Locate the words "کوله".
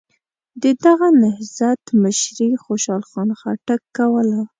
3.97-4.39